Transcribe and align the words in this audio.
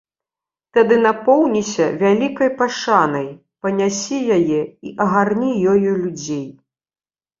Тады 0.75 0.95
напоўніся 1.07 1.85
вялікай 2.03 2.49
пашанай, 2.63 3.27
панясі 3.65 4.17
яе 4.39 4.61
і 4.87 4.95
агарні 5.07 5.51
ёю 5.75 5.91
людзей. 6.03 6.45